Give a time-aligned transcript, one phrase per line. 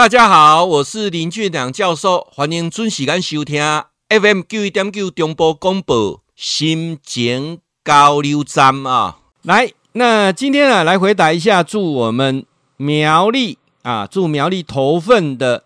[0.00, 3.62] 大家好，我是林俊良教授，欢迎准时间收听
[4.08, 9.18] FM 九一点九中波广播心情交流站啊。
[9.42, 12.46] 来，那今天啊，来回答一下祝我们
[12.78, 15.64] 苗栗啊，祝苗栗头份的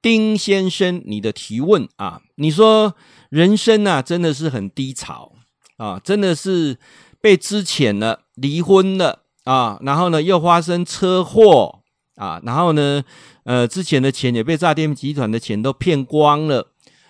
[0.00, 2.94] 丁先生你的提问啊，你说
[3.28, 5.32] 人生啊，真的是很低潮
[5.78, 6.78] 啊，真的是
[7.20, 11.80] 被资遣了，离婚了啊，然后呢，又发生车祸
[12.18, 13.02] 啊，然后呢。
[13.44, 16.66] 呃，之前的钱也被诈骗集团的钱都骗光了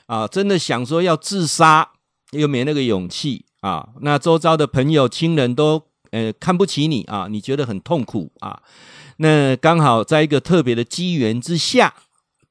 [0.07, 0.29] 啊！
[0.29, 1.91] 真的想说要自杀，
[2.31, 3.89] 又没那个勇气啊。
[4.03, 8.63] 那周遭的朋友、亲人都呃看不起你啊，你觉得很痛苦啊。
[9.17, 11.93] 那刚好在一个特别的机缘之下，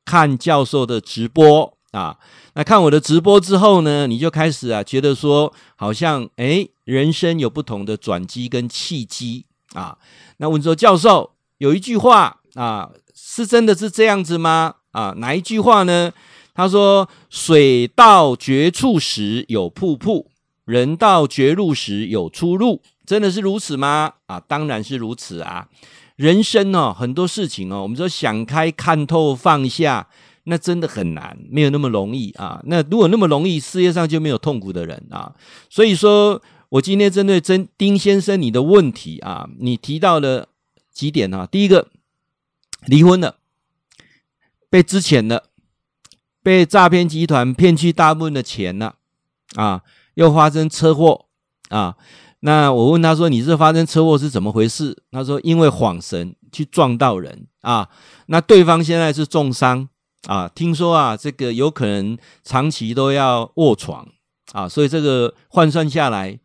[0.04, 2.18] 看教授的直播啊。
[2.56, 9.98] 那看我的直播之后呢，你就开始啊，觉得说好像诶，人生有不同的转机跟契机啊。
[10.40, 12.90] 那问说教授有一句话啊。
[13.20, 14.76] 是真的是这样子吗？
[14.92, 16.12] 啊，哪一句话呢？
[16.54, 20.32] 他说：“水到绝处时有瀑布，
[20.66, 24.14] 人到绝路时有出路。”真的是如此吗？
[24.26, 25.68] 啊，当然是如此啊！
[26.16, 30.08] 人生哦，很多事情哦，我们说想开、看透、放下，
[30.46, 32.60] 那真的很难，没有那么容易啊。
[32.66, 35.32] 那如果那么容易，世界上就没有痛苦的人啊。
[35.70, 40.48] 所以说我今天针对真丁先生你的问题啊，你提到了
[40.92, 41.46] 几点啊？
[41.46, 41.88] 第一个。
[42.86, 43.38] 离婚了，
[44.70, 45.50] 被之前了，
[46.44, 48.96] 被诈骗集团骗去大部分的钱了，
[49.56, 49.82] 啊，
[50.14, 51.26] 又发生车祸
[51.70, 51.98] 啊。
[52.42, 57.90] 那我问他说：“你这发生车祸是怎么回事？”他说：“因为晃神去撞到人啊。”
[58.28, 59.90] 那对方现在是重伤
[60.28, 64.08] 啊，听说啊，这个有可能长期都要卧床
[64.52, 66.40] 啊，所以这个换算下来，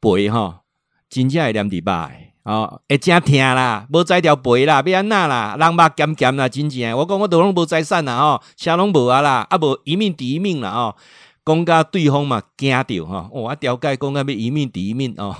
[0.00, 0.62] 赔哈，
[1.10, 2.32] 金价两礼拜。
[2.46, 6.96] 哦，会真疼啦，无摘条背啦，要安那啦，人肉咸咸啦，真正。
[6.96, 10.96] 我讲我都拢无财产啦，吼，啥拢无啊啦，啊无一命抵一命啦，吼，
[11.44, 15.34] 讲甲对方嘛惊着吼，我调解讲甲要一命抵一命哦，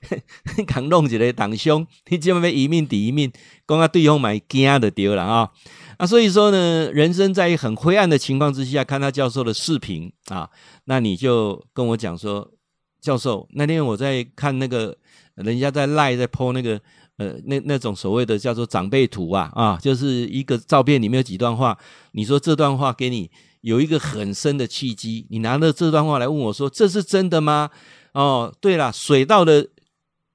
[0.68, 3.32] 刚弄一个当凶，你即么要一命抵一命，
[3.66, 5.50] 讲甲对方嘛惊着对了啊，
[5.96, 10.50] 啊，所以说呢，人生在很灰暗的情况之下，看他教授的视频啊，
[10.84, 12.50] 那你就跟我讲说，
[13.04, 14.96] 教授，那天我在看那个。
[15.36, 16.80] 人家在赖在 po 那个
[17.16, 21.76] 呃那那种所谓的叫做长辈图啊啊，就是一个照片里面有几段话。
[22.12, 23.28] 你说这段话给你
[23.62, 27.68] 有一个很深的契机，你拿着这段话来问我说，这是真的吗？
[28.12, 29.66] 哦，对了，水到了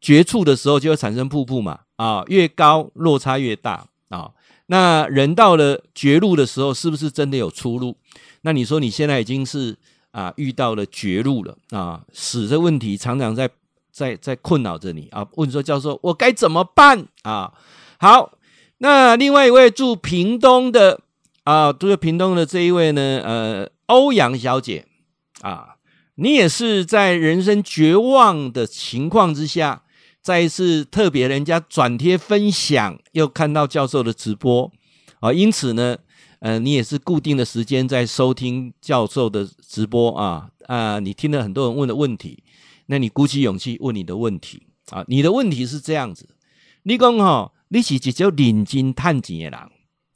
[0.02, 4.32] 绝处的时候就会产生瀑布嘛啊，越高落差越大啊。
[4.66, 7.96] 那人到了绝路的时候，是不是真的有出路？
[8.42, 9.78] 那你说你现在已经是
[10.12, 13.50] 啊遇到了绝路了啊，死的问题常常在。
[13.92, 15.28] 在在困扰着你啊？
[15.34, 17.52] 问说教授，我该怎么办啊？
[18.00, 18.38] 好，
[18.78, 21.02] 那另外一位住屏东的
[21.44, 24.86] 啊，住屏东的这一位呢，呃，欧阳小姐
[25.42, 25.76] 啊，
[26.16, 29.84] 你也是在人生绝望的情况之下，
[30.22, 34.72] 再一次特别人家转贴分享，又看到教授的直播
[35.20, 35.98] 啊，因此呢，
[36.40, 42.44] 呃，你也是固定的时间在收听教授的直播啊啊，你听了很多人问的问题。
[42.88, 45.04] 那你鼓起勇气问你的问题啊？
[45.08, 46.28] 你的问题是这样子：
[46.84, 49.70] 你讲吼，你是一种认真探钱的人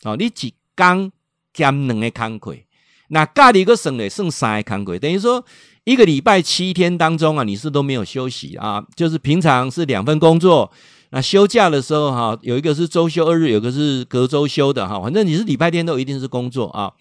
[0.04, 1.12] 哦，你一工
[1.54, 2.56] 兼两个工课，
[3.10, 5.46] 那家里个省嘞剩三个工课，等于说
[5.86, 8.86] 一个礼拜七天当中啊，你是都没有休息啊？
[8.96, 10.72] 就是平常是两份工作，
[11.12, 16.92] 那休假的时候哈，有一个是周休二日，有一个是隔周休的哈，反正你是礼拜天都一定是工作啊。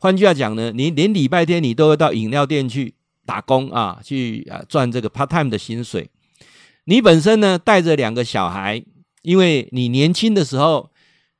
[0.00, 2.94] 换句话讲呢，你连礼拜天你都会到饮料店去。
[3.24, 6.10] 打工啊，去啊赚这个 part time 的薪水。
[6.86, 8.84] 你本身呢，带着两个小孩，
[9.22, 10.90] 因为你年轻的时候，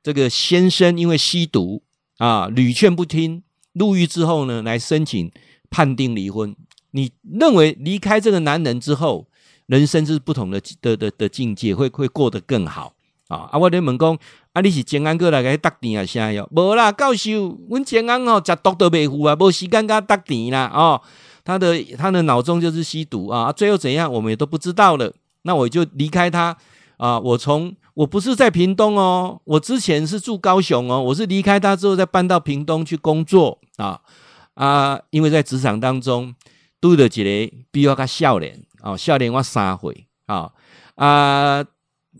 [0.00, 1.82] 这个先生因为吸毒
[2.18, 3.42] 啊，屡劝不听，
[3.72, 5.28] 入狱之后呢，来申请
[5.70, 6.54] 判定离婚。
[6.92, 9.26] 你认为离开这个男人之后，
[9.66, 12.94] 人生是不同的的的的境界，会会过得更好
[13.28, 13.50] 啊？
[13.52, 14.16] 啊，我咧问讲，
[14.52, 16.06] 啊，你是前安过来给他打电啊？
[16.06, 16.48] 啥哟？
[16.52, 21.02] 无啦，教授，阮前安哦，食毒都袂赴啊，无时间给他打电啦，哦。
[21.44, 25.12] 他的他的脑中就是吸毒啊，最后怎样我们也都不知道了。
[25.42, 26.56] 那我就离开他
[26.98, 34.00] 啊，我从我不是在屏东哦，我之前是住高雄哦，我是离开他之后再搬到屏东去工作啊
[34.54, 36.32] 啊，因为在职场当中
[36.82, 40.52] 都得一个比较少年啊，少年我三回啊
[40.96, 41.64] 啊，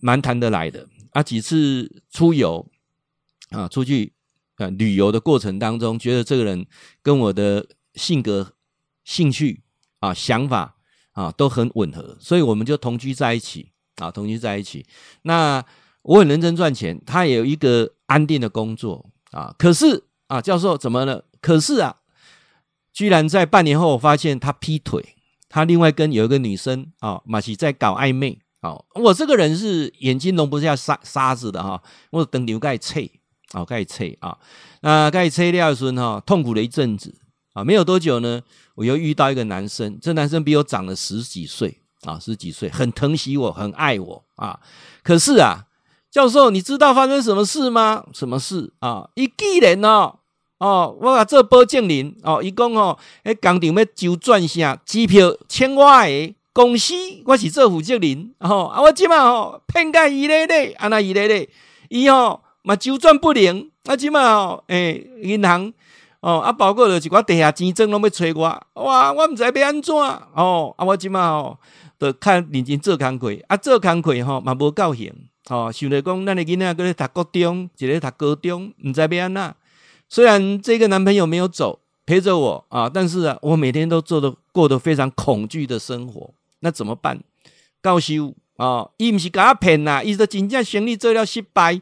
[0.01, 2.67] 蛮谈得来的啊，几次出游
[3.51, 4.15] 啊，出去
[4.57, 6.65] 啊旅游的过程当中，觉得这个人
[7.03, 8.55] 跟我的性格。
[9.05, 9.65] 兴趣
[9.99, 10.77] 啊，想法
[11.11, 14.87] 啊，都很吻合，所以我们就同居在一起啊，同居在一起。
[15.23, 15.61] 那
[16.03, 19.53] 我很认真赚钱，他也有一个安定的工作啊。
[19.59, 21.25] 可是啊，教授怎么了？
[21.41, 21.97] 可是啊，
[22.93, 25.17] 居然在半年后，我发现他劈腿，
[25.49, 28.39] 他另外跟有一个女生啊，马奇在搞暧昧。
[28.61, 33.11] 好，我这个人是眼睛容不下沙沙子的哈，我等牛盖脆，
[33.53, 34.39] 好盖脆啊，
[34.83, 37.13] 那盖脆廖孙哈，痛苦了一阵子
[37.55, 38.41] 啊，没有多久呢，
[38.77, 44.61] 我又遇到一个男生，这男生比我长了十几岁啊，十几岁，很疼惜我，很爱我啊。
[45.03, 45.67] 可是啊，
[46.09, 48.05] 教授，你知道发生什么事吗？
[48.13, 49.11] 什么事啊？
[49.17, 50.21] 一个人哦，
[50.63, 56.37] 哦，我把这保证人哦，伊讲哦，诶，工厂要周转下机票欠我诶。
[56.55, 56.93] 公司
[57.25, 61.49] 我是做负责人，吼啊，我即马吼骗甲伊咧咧，安那伊咧咧，
[61.89, 65.73] 伊吼嘛周转不灵，啊即马吼诶银行
[66.21, 71.59] 哦啊，包括着一寡地下钱庄拢要找我，哇，我毋知要安怎，哦啊，我即马吼
[71.99, 75.11] 着较认真做工课，啊做工课吼嘛无够闲，
[75.49, 79.55] 吼想着讲咱诶囡仔搁咧读国中，一个读高中，毋知要安怎。
[80.13, 86.35] 虽然这个男朋友没有走，陪着我啊，但是啊，我每天都做得过得非常恐惧的生活。
[86.61, 87.19] 那怎么办？
[87.83, 91.77] 教授啊，伊毋是甲我骗呐，伊说真正生意做了失败，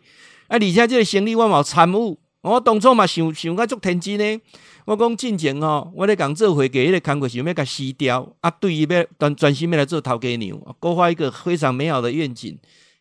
[0.46, 4.40] 啊，而且这个生意我嘛有参与，我当初嘛想想甲足天真呢。
[4.84, 12.56] 我讲进前吼，我咧讲做会计迄个工作想要甲辞掉，啊，对伊要专专心要来做头家娘，勾画一个非常美好的愿景。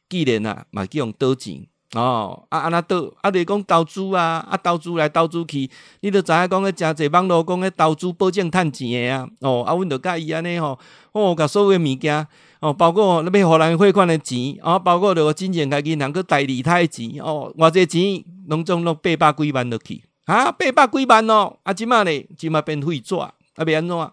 [0.09, 5.69] 既然啊，嘛叫用倒钱哦，啊，安那倒，啊，你讲投资啊，啊，投资来投资去，
[6.01, 10.77] 你都知影讲个诚济网络讲个投资保证趁钱诶啊，哦，啊，阮著甲伊安尼吼。
[11.11, 12.27] 哦，甲所有物件
[12.59, 23.97] 哦，包括那边互人汇款的钱啊，包括着我真正家己能够代理他的钱哦，偌济钱拢总拢八百几万落去啊，八百几万哦，啊，即马咧，即马变废纸啊，要安怎？
[23.97, 24.11] 哦，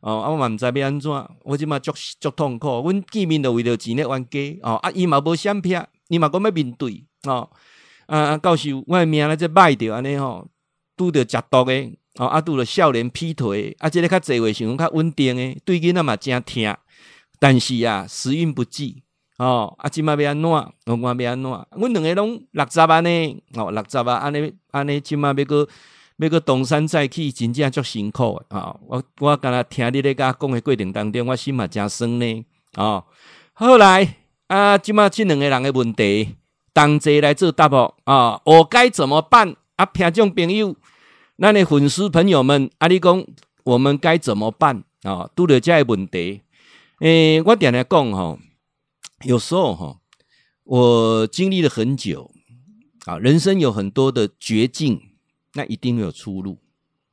[0.00, 1.10] 啊，我嘛毋知要安怎，
[1.42, 5.76] 我即马足足痛苦，阮见面着为着钱咧冤家哦，啊，伊嘛无闪避，
[6.06, 7.50] 伊嘛讲要面对哦，
[8.06, 10.46] 啊，教授，我诶命咧即歹着安尼吼，
[10.96, 11.98] 拄着食毒诶。
[12.18, 16.76] 哦，啊，拄着少年劈腿，啊，即个较侪话想较稳定诶，对囡仔嘛诚疼，
[17.38, 19.04] 但是啊，时运不济，
[19.36, 20.50] 哦，啊，即马要安怎？
[20.50, 21.66] 我看要安怎？
[21.76, 25.68] 阮两个拢六十万呢，哦，六十啊，安尼安尼，即马要阁
[26.16, 32.44] 要阁东山再起，真正足辛苦诶，哦，我我敢若听你咧甲讲诶过程当中，我心嘛诚酸呢，
[32.74, 33.04] 哦，
[33.52, 34.16] 后来
[34.48, 36.34] 啊，即马即两个人诶问题，
[36.74, 39.56] 同齐来做答复啊，我该怎么办？
[39.76, 40.76] 啊，听众朋友。
[41.36, 43.24] 那你粉丝朋友们，阿里讲
[43.64, 45.30] 我们该怎么办啊？
[45.36, 46.42] 拄着这个问题，
[46.98, 48.38] 诶、我点来讲哈，
[49.24, 50.00] 有时候哈，
[50.64, 52.32] 我经历了很久
[53.04, 55.00] 啊，人生有很多的绝境，
[55.54, 56.58] 那一定会有出路。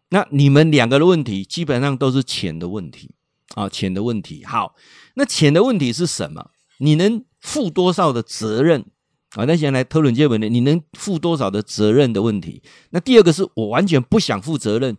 [0.09, 3.11] 那你们两个的问题，基本上都是钱的问题
[3.53, 4.43] 啊，钱的问题。
[4.43, 4.75] 好，
[5.13, 6.49] 那钱的问题是什么？
[6.79, 8.85] 你能负多少的责任？
[9.35, 12.61] 啊，那先来讨论这个问题，你能负多少的责任的问题？
[12.91, 14.95] 那第二个是我完全不想负责任。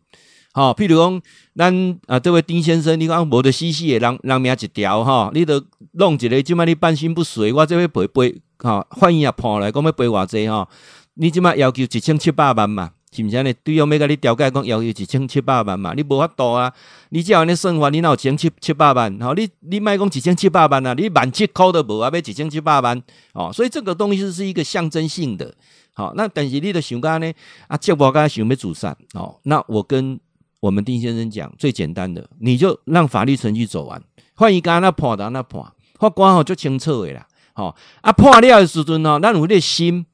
[0.52, 1.22] 好，譬如讲，
[1.54, 5.62] 咱啊，这位丁先生，你讲无得死死的，人人命一条哈，你都
[5.92, 10.68] 弄一个，即卖你半身不遂，我这边赔赔，哈，法院也判来，讲要赔偌济哈，
[11.14, 12.92] 你即卖要求一千七百万嘛。
[13.16, 13.36] 是毋是？
[13.36, 13.52] 安尼？
[13.64, 15.92] 对方要甲你调解讲要求一千七百万嘛？
[15.94, 16.72] 你无法度啊！
[17.10, 19.18] 你只要安尼算法，你哪有一千七七百万？
[19.20, 20.94] 吼，你你莫讲一千七百万啊！
[20.94, 23.02] 你万七箍都无啊，要一千七百万
[23.32, 23.50] 哦！
[23.52, 24.46] 所以这个东西是？
[24.46, 25.54] 一个象征性的。
[25.92, 27.32] 好，那但是你的想讲呢？
[27.68, 29.36] 啊，结果刚想要自杀哦。
[29.44, 30.20] 那我跟
[30.60, 34.00] 我们丁先生讲，最简单的，你就让法律程序走完，
[34.36, 35.62] 法院干那判的那判，
[35.98, 37.26] 法官吼就清楚的啦。
[37.54, 40.04] 好，啊判了的时阵吼，咱有点心，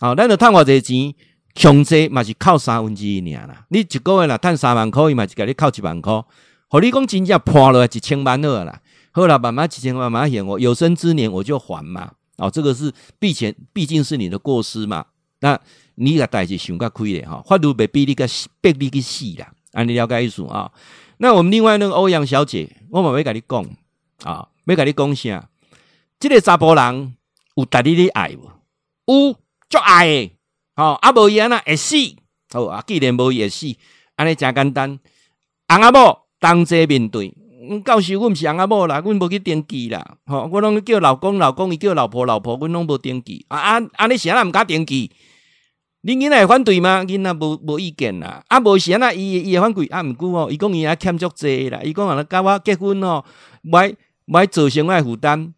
[0.00, 1.14] 好，咱就趁偌济钱。
[1.56, 6.22] 强制嘛是扣三分之一尔啦，你一个月啦赚三万块，伊嘛是甲你扣一万块。
[6.68, 8.80] 互你讲真正判落来一千万二啦，
[9.12, 12.12] 好啦，慢慢一千万慢慢还我，有生之年我就还嘛。
[12.36, 15.06] 哦，这个是毕前毕竟是你的过失嘛。
[15.40, 15.58] 那
[15.94, 18.28] 你个代志想较亏咧哈，法律袂逼你个
[18.60, 19.50] 逼你去死啦。
[19.72, 20.70] 安尼了解意思啊？
[21.18, 23.64] 那我们另外那个欧阳小姐，我嘛要甲你讲
[24.22, 25.48] 啊，要甲你讲啥？
[26.18, 27.14] 这个查甫人
[27.54, 29.28] 有值得你爱无？
[29.30, 29.32] 有，
[29.70, 30.30] 足爱
[30.76, 30.84] 吼。
[30.84, 31.96] 哦，啊无伊安那会死，
[32.52, 33.66] 好啊，既然无伊会死，
[34.14, 34.98] 安尼诚简单。
[35.68, 37.34] 翁仔某同齐面对，
[37.68, 40.16] 嗯，教授，阮毋是翁仔某啦，阮无去登记啦。
[40.26, 43.44] 吼、哦，我拢叫老公老公，伊叫老婆老婆，阮拢无登记。
[43.48, 45.10] 啊啊，安尼是安那毋敢登记？
[46.02, 47.02] 恁囡仔会反对吗？
[47.02, 48.44] 囡仔无无意见啦。
[48.46, 49.86] 啊，无是安那伊伊会反对。
[49.86, 51.80] 啊，毋过哦，伊讲伊也欠足济啦。
[51.82, 53.24] 伊讲安尼甲我结婚哦，
[53.62, 53.92] 买
[54.24, 55.52] 买造成我诶负担。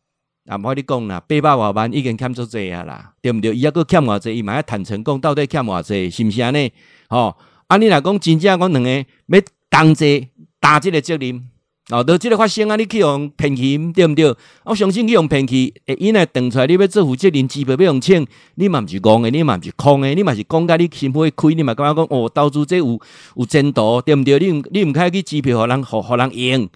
[0.49, 3.55] 啊，唔好你讲啦，八百外万已经欠足济啊啦，对毋对？
[3.55, 6.73] 伊抑搁欠偌济，伊嘛要坦诚讲，到底欠偌济，是毋是安尼？
[7.09, 7.37] 吼、哦，
[7.67, 9.41] 啊，你若讲真正讲两个要
[9.71, 10.29] 同齐
[10.59, 11.47] 担即个责任，
[11.91, 14.35] 哦，都这个发生啊，你去用骗去，对毋对？
[14.65, 22.99] 我相信去用骗去，会因来断出来，你要做负责任，支票要用请，你嘛毋是戆的，你嘛毋是空的，你嘛是讲甲你心会开，你嘛感觉讲哦，投资这有
[23.37, 24.39] 有前途，对毋对？
[24.39, 26.69] 你你毋开去支票，互人互互人用，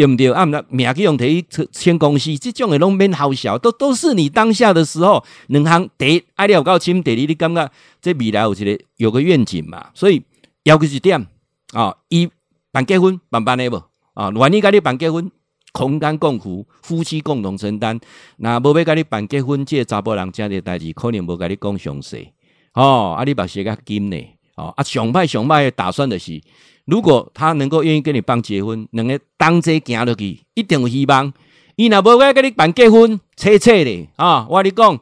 [0.00, 0.32] 对不对？
[0.32, 10.22] 啊，毋名去用提签公司，这种的拢免好笑，都都是你当下的时候，两行第一爱了够深，第二你感觉这未来有一个有个愿景嘛，所以
[10.62, 11.26] 要求一点
[11.74, 12.30] 啊，一
[12.72, 13.82] 办结婚办办的无。
[14.14, 15.30] 啊，万一甲你办结婚，
[15.72, 18.00] 空间共付，夫妻共同承担。
[18.38, 22.32] 那无要甲你办结婚，这个查甫人家的代志，可能无甲你讲详细。
[22.72, 24.16] 哦，啊，你把写个金呢？
[24.56, 26.40] 哦，啊，上歹上歹的打算的是，
[26.86, 31.32] 如果他能够愿意跟你办结婚，两个同齐行落去，一定有希望。
[31.76, 34.46] 伊若无甲你办结婚，切切的啊！
[34.50, 34.98] 我跟你讲，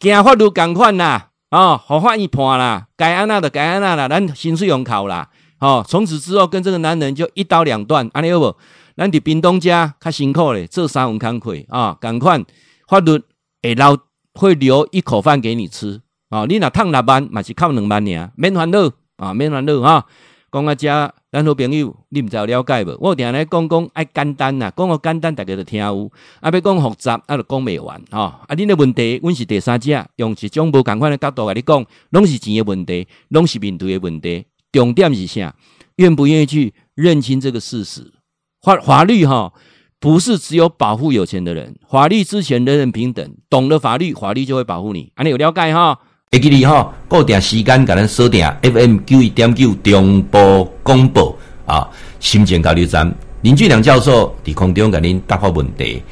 [0.00, 5.30] 行法律共款啦，啊，互法院判啦，该安那的该安那啦，咱薪水用考啦。
[5.60, 8.56] 哦，从此之后跟这个男人就一刀两断，安尼有无？
[8.96, 12.38] 咱伫屏东家较辛苦咧，做三份工课啊，赶快
[12.86, 13.22] 法律
[13.62, 13.98] 会留
[14.34, 16.44] 会留一口饭给你吃啊！
[16.46, 20.04] 你若趁六万，嘛是靠两万尔，免烦恼啊，免烦恼哈。
[20.52, 22.94] 讲啊，遮咱好朋友，你毋知有了解无？
[23.00, 28.44] 我定来讲讲爱简单呐，讲个简单，大家都听有；啊，要讲复杂，啊，就讲未完啊！
[28.46, 34.44] 啊，恁的问题，阮是第三者，用一种无共款的角度来你讲，拢是钱的问题，拢是面对的问题。
[34.70, 35.54] 重点是啥？
[35.96, 38.12] 愿不愿意去认清这个事实？
[38.60, 39.54] 法法律哈，
[39.98, 43.34] 不是只有保护有钱的人，法律之前人人平等。
[43.48, 45.10] 懂了法律，法律就会保护你。
[45.14, 45.98] 安尼有了解哈？
[46.32, 51.36] 会记你哈，固定时间甲咱锁定 FM 九一点九中波广播
[51.66, 51.86] 啊，
[52.20, 56.02] 心情交流站林俊良教授伫空中甲您答复问题。